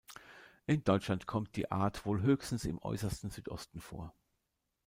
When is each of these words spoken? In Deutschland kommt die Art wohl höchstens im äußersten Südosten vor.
In 0.65 0.83
Deutschland 0.83 1.27
kommt 1.27 1.55
die 1.55 1.69
Art 1.69 2.07
wohl 2.07 2.23
höchstens 2.23 2.65
im 2.65 2.79
äußersten 2.81 3.29
Südosten 3.29 3.81
vor. 3.81 4.15